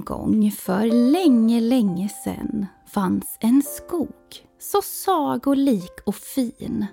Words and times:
En 0.00 0.04
gång 0.04 0.50
för 0.50 1.10
länge, 1.12 1.60
länge 1.60 2.08
sedan 2.08 2.66
fanns 2.86 3.36
en 3.40 3.62
skog 3.62 4.46
så 4.58 4.82
sagolik 4.82 5.92
och 6.06 6.14
fin. 6.14 6.86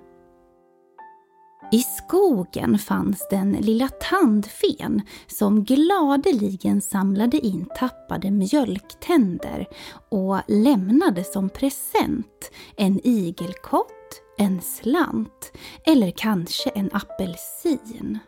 I 1.71 1.80
skogen 1.80 2.78
fanns 2.78 3.28
den 3.30 3.52
lilla 3.52 3.88
tandfen 3.88 5.02
som 5.28 5.64
gladeligen 5.64 6.82
samlade 6.82 7.38
in 7.38 7.66
tappade 7.80 8.32
mjölktänder 8.32 9.66
och 10.11 10.39
lämnade 10.47 11.24
som 11.24 11.50
present 11.50 12.52
en 12.78 13.08
igelkott, 13.08 14.21
en 14.38 14.61
slant 14.61 15.52
eller 15.86 16.11
kanske 16.11 16.69
en 16.69 16.89
apelsin. 16.94 18.19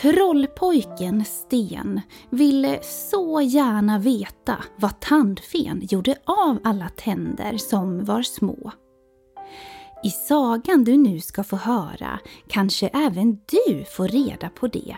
Trollpojken 0.00 1.24
Sten 1.24 2.00
ville 2.30 2.82
så 2.82 3.40
gärna 3.40 3.98
veta 3.98 4.64
vad 4.76 5.00
tandfen 5.00 5.80
gjorde 5.82 6.16
av 6.24 6.58
alla 6.64 6.88
tänder 6.88 7.56
som 7.56 8.04
var 8.04 8.22
små. 8.22 8.72
I 10.04 10.10
sagan 10.10 10.84
du 10.84 10.96
nu 10.96 11.20
ska 11.20 11.44
få 11.44 11.56
höra 11.56 12.18
kanske 12.48 12.88
även 12.88 13.32
du 13.32 13.84
får 13.84 14.08
reda 14.08 14.48
på 14.48 14.66
det. 14.66 14.96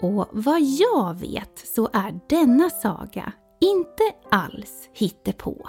Och 0.00 0.28
vad 0.32 0.60
jag 0.60 1.18
vet 1.18 1.66
så 1.74 1.90
är 1.92 2.20
denna 2.28 2.70
saga 2.70 3.32
inte 3.60 4.02
alls 4.30 4.88
hittepå. 4.92 5.68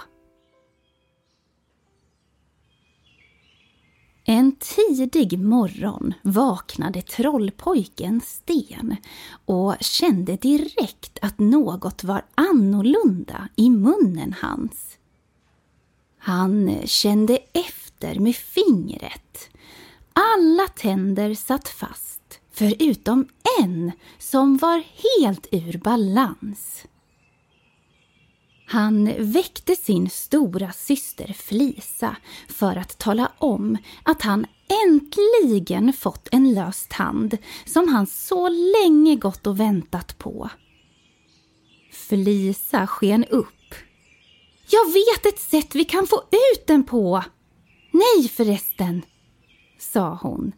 En 4.26 4.52
tidig 4.52 5.38
morgon 5.38 6.14
vaknade 6.22 7.02
trollpojken 7.02 8.20
Sten 8.20 8.96
och 9.44 9.74
kände 9.80 10.36
direkt 10.36 11.18
att 11.22 11.38
något 11.38 12.04
var 12.04 12.24
annorlunda 12.34 13.48
i 13.56 13.70
munnen 13.70 14.34
hans. 14.40 14.98
Han 16.18 16.76
kände 16.84 17.38
efter 17.52 18.18
med 18.18 18.36
fingret. 18.36 19.48
Alla 20.12 20.68
tänder 20.76 21.34
satt 21.34 21.68
fast, 21.68 22.40
förutom 22.52 23.28
en 23.60 23.92
som 24.18 24.56
var 24.56 24.82
helt 25.12 25.46
ur 25.52 25.78
balans. 25.78 26.84
Han 28.66 29.12
väckte 29.18 29.76
sin 29.76 30.10
stora 30.10 30.72
syster 30.72 31.32
Flisa 31.32 32.16
för 32.48 32.76
att 32.76 32.98
tala 32.98 33.32
om 33.38 33.78
att 34.02 34.22
han 34.22 34.46
äntligen 34.86 35.92
fått 35.92 36.28
en 36.32 36.54
lös 36.54 36.86
tand 36.90 37.38
som 37.66 37.88
han 37.88 38.06
så 38.06 38.48
länge 38.48 39.16
gått 39.16 39.46
och 39.46 39.60
väntat 39.60 40.18
på. 40.18 40.50
Flisa 41.92 42.86
sken 42.86 43.24
upp. 43.24 43.74
Jag 44.70 44.92
vet 44.92 45.26
ett 45.26 45.40
sätt 45.40 45.74
vi 45.74 45.84
kan 45.84 46.06
få 46.06 46.22
ut 46.30 46.66
den 46.66 46.84
på! 46.84 47.24
Nej 47.90 48.28
förresten, 48.28 49.02
sa 49.78 50.18
hon. 50.22 50.52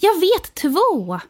Jag 0.00 0.20
vet 0.20 0.54
två! 0.54 1.20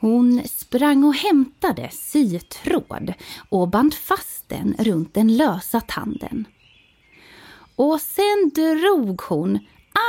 Hon 0.00 0.42
sprang 0.48 1.04
och 1.04 1.14
hämtade 1.14 1.90
sytråd 1.92 3.12
och 3.48 3.68
band 3.68 3.94
fast 3.94 4.48
den 4.48 4.74
runt 4.78 5.14
den 5.14 5.36
lösa 5.36 5.80
tanden. 5.80 6.44
Och 7.76 8.00
sen 8.00 8.50
drog 8.54 9.20
hon 9.20 9.58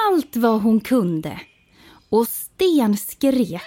allt 0.07 0.35
vad 0.35 0.61
hon 0.61 0.79
kunde 0.79 1.39
och 2.09 2.27
Sten 2.27 2.97
skrek 2.97 3.61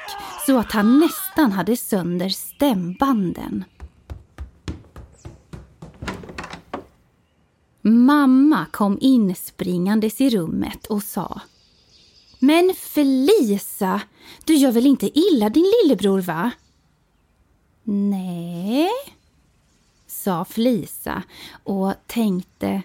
så 0.46 0.58
att 0.58 0.72
han 0.72 0.98
nästan 0.98 1.52
hade 1.52 1.76
sönder 1.76 2.28
stämbanden. 2.28 3.64
Mamma 7.82 8.66
kom 8.72 8.98
inspringandes 9.00 10.20
i 10.20 10.30
rummet 10.30 10.86
och 10.86 11.02
sa 11.02 11.40
men 12.46 12.74
Felisa, 12.74 14.00
du 14.44 14.54
gör 14.54 14.72
väl 14.72 14.86
inte 14.86 15.18
illa 15.18 15.48
din 15.48 15.72
lillebror 15.82 16.20
va? 16.20 16.50
Nej, 17.84 18.90
sa 20.06 20.44
Felisa 20.44 21.22
och 21.64 21.94
tänkte 22.06 22.82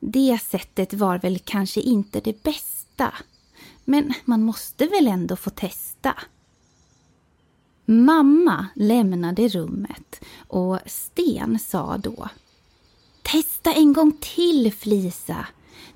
det 0.00 0.38
sättet 0.42 0.94
var 0.94 1.18
väl 1.18 1.38
kanske 1.38 1.80
inte 1.80 2.20
det 2.20 2.42
bästa. 2.42 3.14
Men 3.84 4.14
man 4.24 4.42
måste 4.42 4.86
väl 4.86 5.06
ändå 5.06 5.36
få 5.36 5.50
testa. 5.50 6.14
Mamma 7.84 8.66
lämnade 8.74 9.48
rummet 9.48 10.20
och 10.48 10.78
Sten 10.86 11.58
sa 11.58 11.96
då 11.96 12.28
Testa 13.22 13.72
en 13.72 13.92
gång 13.92 14.12
till 14.20 14.72
Flisa. 14.72 15.46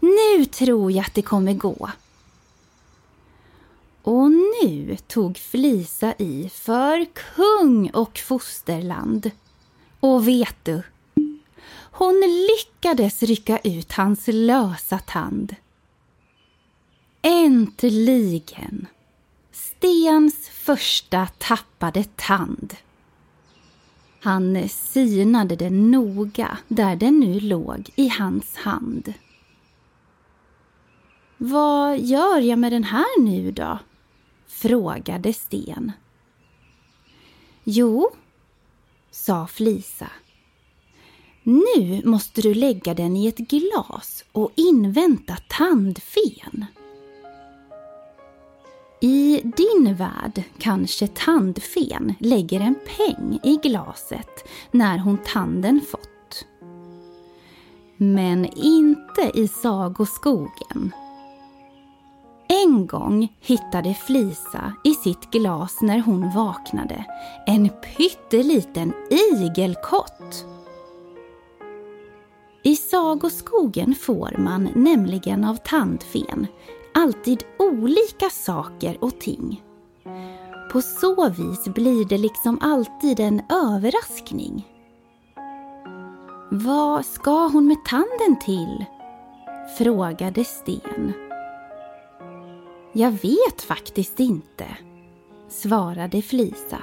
Nu 0.00 0.44
tror 0.44 0.92
jag 0.92 1.06
att 1.06 1.14
det 1.14 1.22
kommer 1.22 1.54
gå. 1.54 1.90
Och 4.02 4.30
nu 4.30 4.96
tog 5.06 5.38
Flisa 5.38 6.14
i 6.18 6.48
för 6.48 7.04
kung 7.04 7.90
och 7.90 8.18
fosterland. 8.18 9.30
Och 10.00 10.28
vet 10.28 10.56
du? 10.62 10.82
Hon 11.92 12.46
lyckades 12.48 13.22
rycka 13.22 13.58
ut 13.58 13.92
hans 13.92 14.24
lösa 14.26 14.98
tand. 14.98 15.56
Äntligen! 17.22 18.86
Stens 19.52 20.48
första 20.48 21.28
tappade 21.38 22.04
tand. 22.04 22.74
Han 24.20 24.68
synade 24.68 25.56
den 25.56 25.90
noga 25.90 26.58
där 26.68 26.96
den 26.96 27.20
nu 27.20 27.40
låg 27.40 27.90
i 27.96 28.08
hans 28.08 28.56
hand. 28.56 29.14
Vad 31.36 32.00
gör 32.00 32.40
jag 32.40 32.58
med 32.58 32.72
den 32.72 32.84
här 32.84 33.20
nu 33.20 33.50
då? 33.50 33.78
Frågade 34.52 35.32
Sten. 35.32 35.92
Jo, 37.64 38.10
sa 39.10 39.46
Flisa. 39.46 40.10
Nu 41.42 42.02
måste 42.04 42.40
du 42.40 42.54
lägga 42.54 42.94
den 42.94 43.16
i 43.16 43.26
ett 43.26 43.38
glas 43.38 44.24
och 44.32 44.52
invänta 44.56 45.36
tandfen. 45.48 46.66
I 49.00 49.40
din 49.56 49.94
värld 49.94 50.42
kanske 50.58 51.06
tandfen 51.06 52.14
lägger 52.20 52.60
en 52.60 52.74
peng 52.74 53.38
i 53.42 53.56
glaset 53.56 54.48
när 54.70 54.98
hon 54.98 55.18
tanden 55.18 55.80
fått. 55.80 56.46
Men 57.96 58.46
inte 58.56 59.30
i 59.34 59.48
sagoskogen. 59.48 60.92
En 62.52 62.86
gång 62.86 63.36
hittade 63.40 63.94
Flisa 63.94 64.72
i 64.84 64.94
sitt 64.94 65.30
glas 65.30 65.78
när 65.80 65.98
hon 65.98 66.30
vaknade 66.30 67.04
en 67.46 67.68
pytteliten 67.68 68.92
igelkott. 69.10 70.46
I 72.62 72.76
sagoskogen 72.76 73.94
får 73.94 74.36
man 74.38 74.68
nämligen 74.74 75.44
av 75.44 75.56
tandfen 75.56 76.46
alltid 76.94 77.44
olika 77.58 78.30
saker 78.30 79.04
och 79.04 79.20
ting. 79.20 79.62
På 80.72 80.82
så 80.82 81.28
vis 81.28 81.64
blir 81.64 82.04
det 82.04 82.18
liksom 82.18 82.58
alltid 82.60 83.20
en 83.20 83.42
överraskning. 83.50 84.66
Vad 86.50 87.06
ska 87.06 87.46
hon 87.46 87.66
med 87.66 87.84
tanden 87.84 88.38
till? 88.44 88.84
frågade 89.78 90.44
Sten. 90.44 91.31
Jag 92.94 93.10
vet 93.10 93.62
faktiskt 93.62 94.20
inte, 94.20 94.66
svarade 95.48 96.22
Flisa. 96.22 96.82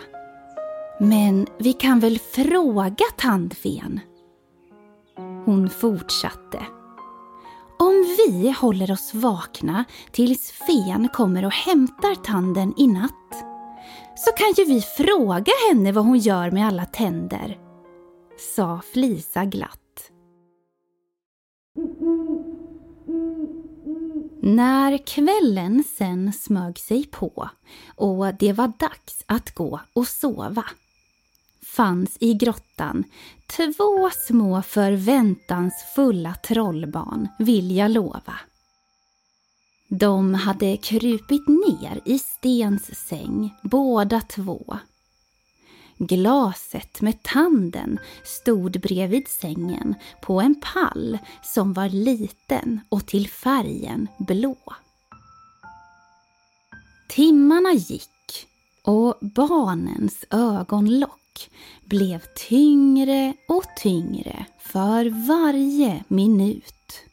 Men 1.00 1.48
vi 1.58 1.74
kan 1.74 2.00
väl 2.00 2.20
fråga 2.20 3.06
tandfen? 3.18 4.00
Hon 5.46 5.70
fortsatte. 5.70 6.66
Om 7.80 8.16
vi 8.18 8.56
håller 8.60 8.92
oss 8.92 9.14
vakna 9.14 9.86
tills 10.12 10.52
fen 10.52 11.10
kommer 11.14 11.46
och 11.46 11.54
hämtar 11.54 12.16
tanden 12.16 12.74
i 12.78 12.88
natt 12.88 13.46
så 14.16 14.32
kan 14.32 14.54
ju 14.58 14.66
vi 14.66 14.82
fråga 14.82 15.52
henne 15.70 15.92
vad 15.92 16.06
hon 16.06 16.18
gör 16.18 16.52
med 16.52 16.68
alla 16.68 16.86
tänder, 16.86 17.58
sa 18.56 18.82
Flisa 18.94 19.46
glatt. 19.46 19.89
När 24.42 24.98
kvällen 24.98 25.84
sen 25.98 26.34
smög 26.34 26.80
sig 26.80 27.06
på 27.06 27.50
och 27.96 28.34
det 28.34 28.54
var 28.54 28.74
dags 28.80 29.24
att 29.26 29.56
gå 29.56 29.80
och 29.94 30.08
sova 30.08 30.64
fanns 31.76 32.18
i 32.20 32.34
grottan 32.34 33.04
två 33.48 34.10
små 34.28 34.62
förväntansfulla 34.62 36.34
trollbarn, 36.34 37.28
vill 37.40 37.76
jag 37.76 37.92
lova. 37.92 38.40
De 39.90 40.34
hade 40.34 40.78
krupit 40.78 41.48
ner 41.48 42.02
i 42.06 42.20
Stens 42.20 43.08
säng, 43.08 43.56
båda 43.64 44.22
två. 44.22 44.78
Glaset 46.00 47.02
med 47.02 47.24
tanden 47.24 48.00
stod 48.24 48.82
bredvid 48.82 49.28
sängen 49.28 49.96
på 50.22 50.42
en 50.42 50.56
pall 50.62 51.18
som 51.44 51.74
var 51.74 51.90
liten 51.90 52.80
och 52.90 53.06
till 53.06 53.30
färgen 53.30 54.08
blå. 54.18 54.58
Timmarna 57.10 57.74
gick 57.74 58.48
och 58.84 59.18
barnens 59.22 60.26
ögonlock 60.30 61.50
blev 61.86 62.22
tyngre 62.36 63.34
och 63.48 63.66
tyngre 63.78 64.46
för 64.60 65.28
varje 65.28 66.04
minut. 66.08 67.04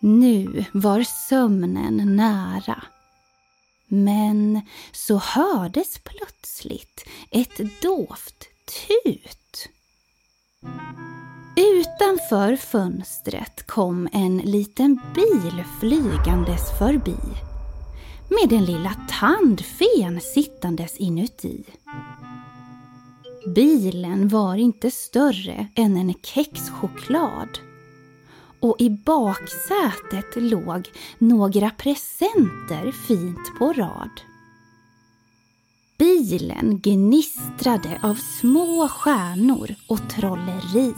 Nu 0.00 0.64
var 0.72 1.02
sömnen 1.02 2.16
nära. 2.16 2.82
Men 3.88 4.60
så 4.92 5.16
hördes 5.16 5.98
plötsligt 6.04 7.03
ett 7.34 7.82
dovt 7.82 8.48
tut. 8.66 9.68
Utanför 11.56 12.56
fönstret 12.56 13.66
kom 13.66 14.08
en 14.12 14.38
liten 14.38 15.00
bil 15.14 15.64
flygandes 15.80 16.78
förbi 16.78 17.16
med 18.28 18.48
den 18.48 18.64
lilla 18.64 18.96
tandfen 19.20 20.20
sittandes 20.20 20.96
inuti. 20.96 21.64
Bilen 23.54 24.28
var 24.28 24.54
inte 24.54 24.90
större 24.90 25.68
än 25.74 25.96
en 25.96 26.14
kexchoklad 26.22 27.58
och 28.60 28.76
i 28.78 28.90
baksätet 28.90 30.36
låg 30.36 30.90
några 31.18 31.70
presenter 31.70 32.92
fint 32.92 33.58
på 33.58 33.72
rad. 33.72 34.33
Bilen 36.04 36.80
gnistrade 36.80 38.00
av 38.02 38.14
små 38.14 38.88
stjärnor 38.88 39.74
och 39.88 40.10
trolleri. 40.10 40.94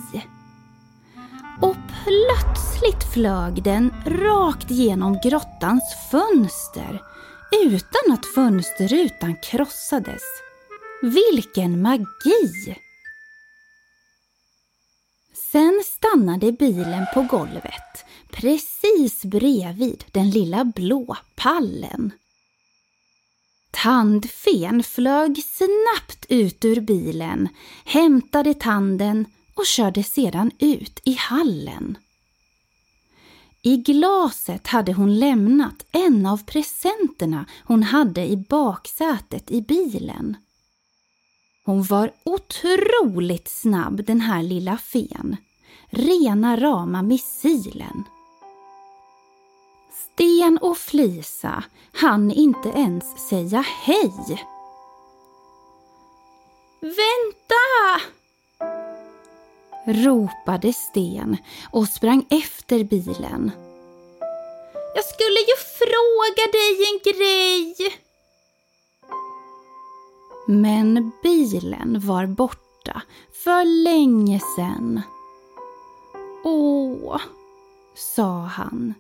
Och 1.60 1.76
plötsligt 2.04 3.12
flög 3.14 3.62
den 3.62 3.94
rakt 4.06 4.70
genom 4.70 5.18
grottans 5.22 5.82
fönster 6.10 7.02
utan 7.52 8.12
att 8.12 8.26
fönsterrutan 8.34 9.36
krossades. 9.42 10.22
Vilken 11.02 11.82
magi! 11.82 12.76
Sen 15.52 15.82
stannade 15.84 16.52
bilen 16.52 17.06
på 17.14 17.22
golvet 17.22 18.04
precis 18.30 19.24
bredvid 19.24 20.04
den 20.12 20.30
lilla 20.30 20.64
blå 20.64 21.16
pallen. 21.36 22.12
Tandfen 23.82 24.82
flög 24.82 25.44
snabbt 25.44 26.26
ut 26.28 26.64
ur 26.64 26.80
bilen, 26.80 27.48
hämtade 27.84 28.54
tanden 28.54 29.26
och 29.54 29.66
körde 29.66 30.02
sedan 30.02 30.50
ut 30.58 31.00
i 31.04 31.16
hallen. 31.18 31.98
I 33.62 33.76
glaset 33.76 34.66
hade 34.66 34.92
hon 34.92 35.18
lämnat 35.18 35.86
en 35.92 36.26
av 36.26 36.44
presenterna 36.44 37.46
hon 37.64 37.82
hade 37.82 38.26
i 38.26 38.36
baksätet 38.36 39.50
i 39.50 39.62
bilen. 39.62 40.36
Hon 41.64 41.82
var 41.82 42.12
otroligt 42.24 43.48
snabb 43.48 44.04
den 44.06 44.20
här 44.20 44.42
lilla 44.42 44.76
fen. 44.76 45.36
Rena 45.90 46.56
rama 46.56 47.02
missilen. 47.02 48.04
Sten 50.16 50.58
och 50.58 50.76
Flisa 50.76 51.64
hann 51.92 52.30
inte 52.30 52.68
ens 52.68 53.28
säga 53.28 53.60
hej. 53.60 54.44
Vänta! 56.80 58.00
ropade 59.86 60.72
Sten 60.72 61.36
och 61.70 61.88
sprang 61.88 62.26
efter 62.30 62.84
bilen. 62.84 63.50
Jag 64.94 65.04
skulle 65.04 65.40
ju 65.40 65.56
fråga 65.78 66.52
dig 66.52 66.86
en 66.92 66.98
grej! 67.12 67.74
Men 70.46 71.10
bilen 71.22 72.00
var 72.06 72.26
borta 72.26 73.02
för 73.44 73.84
länge 73.84 74.40
sedan. 74.56 75.02
Åh, 76.44 77.20
sa 77.94 78.40
han. 78.40 78.94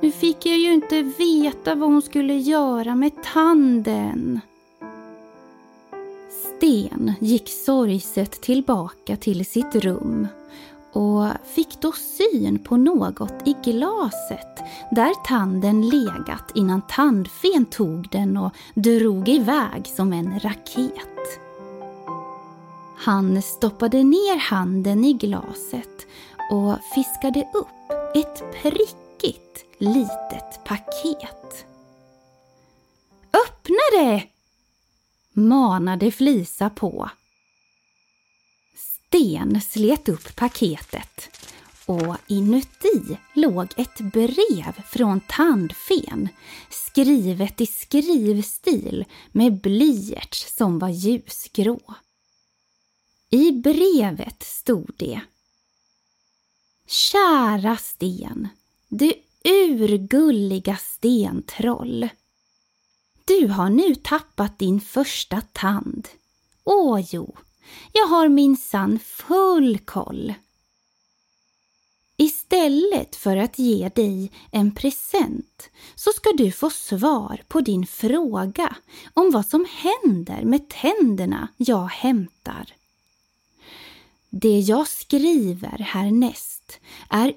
Nu 0.00 0.12
fick 0.12 0.46
jag 0.46 0.58
ju 0.58 0.72
inte 0.72 1.02
veta 1.02 1.74
vad 1.74 1.88
hon 1.88 2.02
skulle 2.02 2.34
göra 2.34 2.94
med 2.94 3.22
tanden. 3.22 4.40
Sten 6.56 7.12
gick 7.20 7.48
sorgset 7.48 8.40
tillbaka 8.40 9.16
till 9.16 9.46
sitt 9.46 9.74
rum 9.74 10.26
och 10.92 11.26
fick 11.54 11.80
då 11.80 11.92
syn 11.92 12.58
på 12.58 12.76
något 12.76 13.32
i 13.44 13.56
glaset 13.64 14.58
där 14.90 15.14
tanden 15.26 15.88
legat 15.88 16.52
innan 16.54 16.82
tandfen 16.88 17.64
tog 17.64 18.08
den 18.10 18.36
och 18.36 18.52
drog 18.74 19.28
iväg 19.28 19.86
som 19.96 20.12
en 20.12 20.40
raket. 20.40 21.40
Han 22.96 23.42
stoppade 23.42 24.02
ner 24.02 24.38
handen 24.38 25.04
i 25.04 25.12
glaset 25.12 26.06
och 26.50 26.74
fiskade 26.94 27.40
upp 27.54 27.90
ett 28.14 28.62
prick 28.62 29.07
prickigt 29.18 29.64
litet 29.78 30.64
paket. 30.64 31.66
Öppna 33.32 33.78
det! 33.92 34.28
manade 35.32 36.10
Flisa 36.10 36.70
på. 36.70 37.10
Sten 38.76 39.60
slet 39.60 40.08
upp 40.08 40.36
paketet 40.36 41.30
och 41.86 42.16
inuti 42.26 43.18
låg 43.34 43.66
ett 43.76 44.00
brev 44.00 44.82
från 44.86 45.20
Tandfen 45.20 46.28
skrivet 46.70 47.60
i 47.60 47.66
skrivstil 47.66 49.04
med 49.32 49.60
blyerts 49.60 50.56
som 50.56 50.78
var 50.78 50.88
ljusgrå. 50.88 51.80
I 53.30 53.52
brevet 53.52 54.42
stod 54.42 54.92
det 54.96 55.20
Kära 56.86 57.76
Sten, 57.76 58.48
du 58.88 59.12
urgulliga 59.44 60.76
stentroll. 60.76 62.08
Du 63.24 63.48
har 63.48 63.70
nu 63.70 63.94
tappat 63.94 64.58
din 64.58 64.80
första 64.80 65.40
tand. 65.40 66.08
Åh 66.64 67.00
jo, 67.10 67.36
jag 67.92 68.06
har 68.06 68.28
minsann 68.28 68.98
full 68.98 69.78
koll. 69.78 70.34
Istället 72.16 73.16
för 73.16 73.36
att 73.36 73.58
ge 73.58 73.88
dig 73.88 74.32
en 74.50 74.74
present 74.74 75.70
så 75.94 76.10
ska 76.12 76.32
du 76.32 76.52
få 76.52 76.70
svar 76.70 77.42
på 77.48 77.60
din 77.60 77.86
fråga 77.86 78.76
om 79.14 79.30
vad 79.30 79.46
som 79.46 79.66
händer 79.70 80.44
med 80.44 80.68
tänderna 80.68 81.48
jag 81.56 81.86
hämtar. 81.86 82.74
Det 84.30 84.58
jag 84.58 84.88
skriver 84.88 85.78
härnäst 85.78 86.80
är 87.08 87.34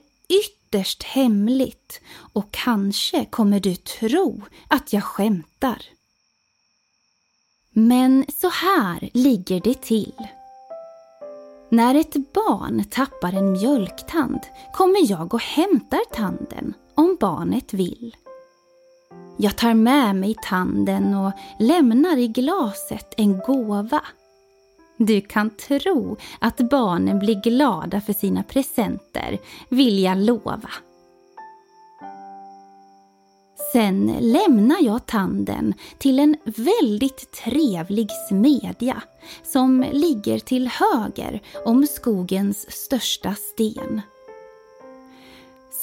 ytterst 0.72 1.04
hemligt 1.04 2.02
och 2.34 2.52
kanske 2.52 3.26
kommer 3.26 3.60
du 3.60 3.76
tro 3.76 4.42
att 4.68 4.94
jag 4.94 5.04
skämtar. 5.04 5.82
Men 7.74 8.26
så 8.42 8.50
här 8.50 9.10
ligger 9.14 9.62
det 9.62 9.82
till. 9.82 10.28
När 11.70 11.96
ett 11.96 12.34
barn 12.34 12.84
tappar 12.84 13.34
en 13.34 13.52
mjölktand 13.52 14.40
kommer 14.74 15.12
jag 15.12 15.34
och 15.34 15.42
hämtar 15.42 16.14
tanden 16.14 16.74
om 16.96 17.18
barnet 17.20 17.74
vill. 17.74 18.16
Jag 19.38 19.58
tar 19.58 19.74
med 19.74 20.16
mig 20.16 20.36
tanden 20.44 21.16
och 21.16 21.32
lämnar 21.60 22.18
i 22.18 22.28
glaset 22.28 23.14
en 23.18 23.40
gåva. 23.40 24.02
Du 25.08 25.22
kan 25.22 25.50
tro 25.50 26.18
att 26.40 26.58
barnen 26.58 27.20
blir 27.20 27.42
glada 27.42 28.02
för 28.02 28.14
sina 28.14 28.44
presenter, 28.44 29.40
vill 29.70 30.00
jag 30.00 30.18
lova. 30.18 30.70
Sen 33.74 34.16
lämnar 34.20 34.78
jag 34.82 35.06
tanden 35.06 35.74
till 35.98 36.20
en 36.20 36.36
väldigt 36.46 37.32
trevlig 37.32 38.10
smedja 38.30 39.02
som 39.44 39.86
ligger 39.92 40.40
till 40.40 40.68
höger 40.68 41.42
om 41.66 41.88
skogens 41.88 42.72
största 42.72 43.36
sten. 43.36 44.02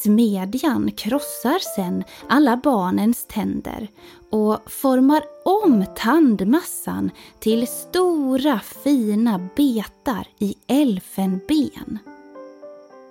Smedjan 0.03 0.91
krossar 0.91 1.59
sen 1.77 2.05
alla 2.29 2.57
barnens 2.57 3.27
tänder 3.27 3.89
och 4.31 4.71
formar 4.71 5.23
om 5.45 5.85
tandmassan 5.97 7.11
till 7.39 7.67
stora 7.67 8.61
fina 8.85 9.49
betar 9.57 10.27
i 10.39 10.55
elfenben. 10.67 11.99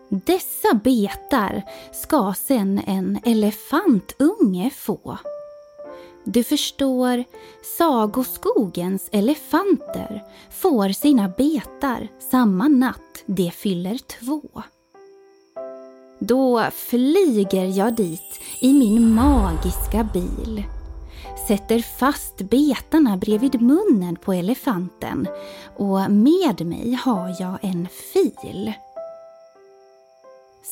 Dessa 0.10 0.74
betar 0.74 1.64
ska 1.94 2.34
sen 2.38 2.82
en 2.88 3.20
elefantunge 3.26 4.70
få. 4.70 5.18
Du 6.24 6.44
förstår, 6.44 7.24
sagoskogens 7.78 9.10
elefanter 9.12 10.24
får 10.52 10.90
sina 10.90 11.30
betar 11.30 12.08
samma 12.32 12.68
natt 12.68 13.24
de 13.26 13.52
fyller 13.52 13.98
två. 13.98 14.64
Då 16.20 16.64
flyger 16.74 17.66
jag 17.78 17.96
dit 17.96 18.42
i 18.60 18.74
min 18.74 19.14
magiska 19.14 20.10
bil. 20.14 20.64
Sätter 21.46 21.80
fast 21.80 22.38
betarna 22.38 23.18
bredvid 23.18 23.62
munnen 23.62 24.16
på 24.16 24.34
elefanten 24.34 25.28
och 25.78 26.12
med 26.12 26.66
mig 26.66 26.94
har 26.94 27.36
jag 27.40 27.58
en 27.62 27.88
fil. 28.14 28.74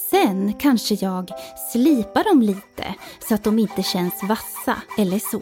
Sen 0.09 0.53
kanske 0.53 0.95
jag 0.95 1.31
slipar 1.71 2.23
dem 2.23 2.41
lite 2.41 2.95
så 3.27 3.35
att 3.35 3.43
de 3.43 3.59
inte 3.59 3.83
känns 3.83 4.23
vassa 4.23 4.81
eller 4.97 5.19
så. 5.19 5.41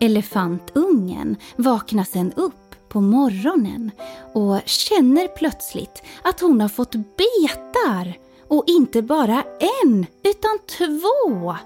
Elefantungen 0.00 1.36
vaknar 1.56 2.04
sen 2.04 2.32
upp 2.32 2.88
på 2.88 3.00
morgonen 3.00 3.90
och 4.32 4.60
känner 4.64 5.28
plötsligt 5.28 6.02
att 6.22 6.40
hon 6.40 6.60
har 6.60 6.68
fått 6.68 6.92
betar 6.92 8.12
och 8.48 8.64
inte 8.66 9.02
bara 9.02 9.44
en, 9.84 10.06
utan 10.22 10.58
två. 10.78 11.56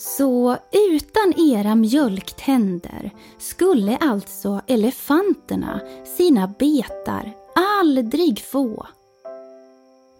Så 0.00 0.56
utan 0.90 1.34
era 1.36 1.74
mjölktänder 1.74 3.10
skulle 3.38 3.96
alltså 3.96 4.60
elefanterna 4.66 5.80
sina 6.16 6.48
betar 6.58 7.32
aldrig 7.54 8.44
få. 8.44 8.86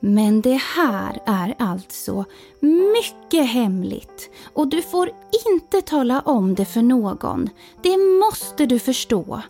Men 0.01 0.41
det 0.41 0.61
här 0.77 1.23
är 1.27 1.55
alltså 1.59 2.25
mycket 2.61 3.51
hemligt 3.51 4.31
och 4.55 4.69
du 4.69 4.83
får 4.83 5.11
inte 5.51 5.83
tala 5.83 6.21
om 6.21 6.55
det 6.55 6.65
för 6.65 6.83
någon. 6.83 7.49
Det 7.83 7.97
måste 7.97 8.67
du 8.67 8.79
förstå. 8.79 9.43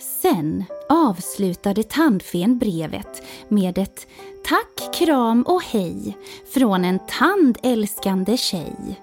Sen 0.00 0.64
avslutade 0.88 1.82
tandfen 1.82 2.58
brevet 2.58 3.22
med 3.48 3.78
ett 3.78 4.06
tack, 4.44 4.94
kram 4.94 5.42
och 5.42 5.62
hej 5.62 6.16
från 6.54 6.84
en 6.84 6.98
tandälskande 7.08 8.36
tjej. 8.36 9.00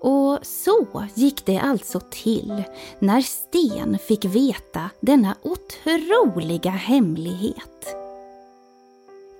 Och 0.00 0.38
så 0.42 1.04
gick 1.14 1.46
det 1.46 1.58
alltså 1.58 2.00
till 2.10 2.62
när 2.98 3.20
Sten 3.20 3.98
fick 3.98 4.24
veta 4.24 4.90
denna 5.00 5.36
otroliga 5.42 6.70
hemlighet. 6.70 7.96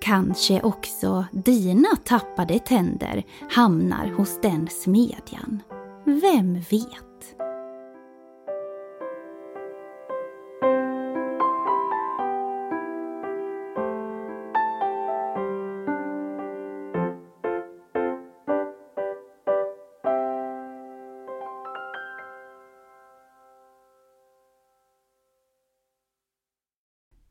Kanske 0.01 0.61
också 0.61 1.25
dina 1.31 1.95
tappade 2.03 2.59
tänder 2.59 3.23
hamnar 3.51 4.07
hos 4.17 4.41
den 4.41 4.67
smedjan. 4.69 5.61
Vem 6.05 6.53
vet? 6.53 7.06